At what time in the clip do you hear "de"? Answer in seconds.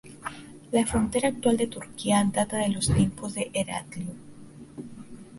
1.57-1.67, 2.57-2.69, 3.35-3.51